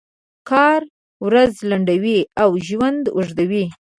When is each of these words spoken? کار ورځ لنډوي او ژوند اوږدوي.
کار 0.49 0.81
ورځ 1.25 1.53
لنډوي 1.69 2.19
او 2.41 2.49
ژوند 2.67 3.03
اوږدوي. 3.15 3.65